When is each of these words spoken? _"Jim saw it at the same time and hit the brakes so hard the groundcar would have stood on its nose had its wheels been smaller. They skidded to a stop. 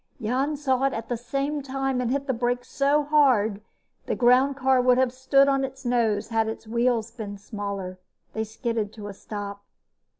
_"Jim 0.25 0.55
saw 0.55 0.83
it 0.85 0.93
at 0.93 1.09
the 1.09 1.15
same 1.15 1.61
time 1.61 2.01
and 2.01 2.09
hit 2.09 2.25
the 2.25 2.33
brakes 2.33 2.71
so 2.71 3.03
hard 3.03 3.61
the 4.07 4.15
groundcar 4.15 4.81
would 4.81 4.97
have 4.97 5.13
stood 5.13 5.47
on 5.47 5.63
its 5.63 5.85
nose 5.85 6.29
had 6.29 6.47
its 6.47 6.65
wheels 6.65 7.11
been 7.11 7.37
smaller. 7.37 7.99
They 8.33 8.43
skidded 8.43 8.93
to 8.93 9.09
a 9.09 9.13
stop. 9.13 9.63